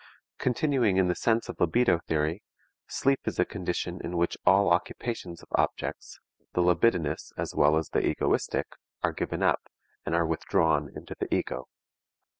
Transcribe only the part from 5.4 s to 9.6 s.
of objects, the libidinous as well as the egoistic, are given